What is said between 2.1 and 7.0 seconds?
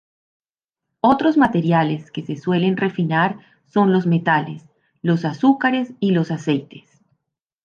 se suelen refinar son los metales, los azúcares y los aceites.